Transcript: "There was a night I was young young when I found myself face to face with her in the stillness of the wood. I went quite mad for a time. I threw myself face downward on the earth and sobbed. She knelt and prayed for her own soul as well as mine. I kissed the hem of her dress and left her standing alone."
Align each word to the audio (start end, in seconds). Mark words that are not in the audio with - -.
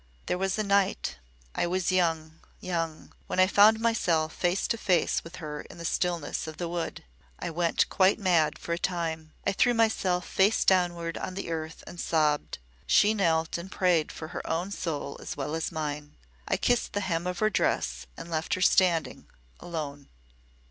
"There 0.25 0.39
was 0.39 0.57
a 0.57 0.63
night 0.63 1.19
I 1.53 1.67
was 1.67 1.91
young 1.91 2.39
young 2.59 3.13
when 3.27 3.39
I 3.39 3.45
found 3.45 3.79
myself 3.79 4.33
face 4.33 4.67
to 4.69 4.77
face 4.79 5.23
with 5.23 5.35
her 5.35 5.61
in 5.61 5.77
the 5.77 5.85
stillness 5.85 6.47
of 6.47 6.57
the 6.57 6.67
wood. 6.67 7.03
I 7.37 7.51
went 7.51 7.87
quite 7.87 8.17
mad 8.17 8.57
for 8.57 8.73
a 8.73 8.79
time. 8.79 9.31
I 9.45 9.51
threw 9.51 9.75
myself 9.75 10.27
face 10.27 10.65
downward 10.65 11.19
on 11.19 11.35
the 11.35 11.51
earth 11.51 11.83
and 11.85 12.01
sobbed. 12.01 12.57
She 12.87 13.13
knelt 13.13 13.59
and 13.59 13.71
prayed 13.71 14.11
for 14.11 14.29
her 14.29 14.41
own 14.49 14.71
soul 14.71 15.17
as 15.21 15.37
well 15.37 15.53
as 15.53 15.71
mine. 15.71 16.15
I 16.47 16.57
kissed 16.57 16.93
the 16.93 17.01
hem 17.01 17.27
of 17.27 17.37
her 17.37 17.51
dress 17.51 18.07
and 18.17 18.31
left 18.31 18.55
her 18.55 18.61
standing 18.61 19.27
alone." 19.59 20.09